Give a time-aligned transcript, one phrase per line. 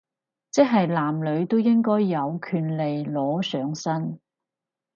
[0.49, 4.19] 即係男女都應該有權利裸上身